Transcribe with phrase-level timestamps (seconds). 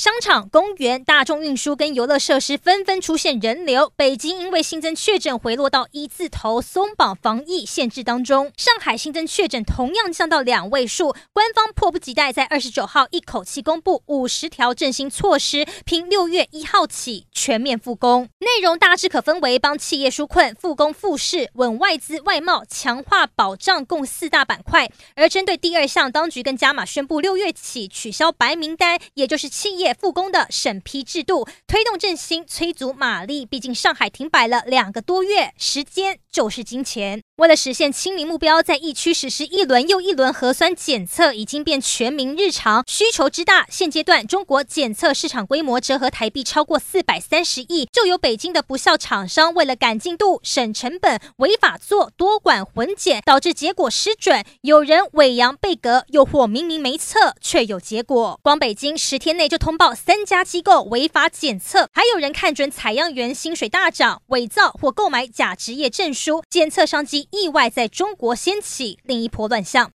[0.00, 3.92] 商场、公园、大众运输跟游乐设施纷纷出现人流。
[3.96, 8.50] 北京因为新增确诊回落到一字头，松绑防疫限制当中。
[8.56, 18.26] 上海新增确诊同样降到两位数，官方迫不及待在二十九号一口气公布五十条振兴措施，拼六月一号起全面复工。
[18.38, 24.90] 内容大致可分为帮企业纾困、复工复市、稳外资外贸、强化保障共四大板块。
[25.14, 29.89] 而针对第二项，当局跟加码宣布六月起取消白名单，也就是企业。
[29.94, 33.44] 复工的审批制度，推动振兴，催足马力。
[33.46, 37.22] 毕竟上海停摆了两个多月，时间就是金钱。
[37.36, 42.84] 为了实现清零目标，在疫区实施一轮又一轮核酸检测，已经变全民日常。
[42.86, 47.88] 需求之大，现阶段中国检测市场规模折合台币超过四百三十亿。
[47.90, 54.44] 就有北京的不肖厂商，为了赶进度、省成本，违法做多管混检，导致结果失准。
[54.60, 58.38] 有人伪阳备格，又或明明没测却有结果。
[58.42, 67.26] 光北京十天内就通报三家机构违法检测，还有人看准采样员薪水大涨，伪造或购买假职业证书，检测商机。
[67.30, 69.88] 意外在中国掀起另一波乱象。